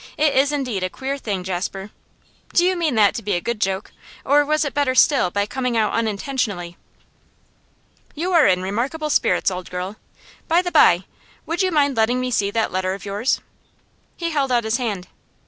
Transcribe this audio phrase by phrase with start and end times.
[0.17, 1.91] 'It is indeed a queer thing, Jasper!
[2.53, 3.91] Did you mean that to be a good joke,
[4.25, 6.75] or was it better still by coming out unintentionally?'
[8.15, 9.97] 'You are in remarkable spirits, old girl.
[10.47, 11.05] By the by,
[11.45, 13.41] would you mind letting me see that letter of yours?'
[14.17, 15.07] He held out his hand.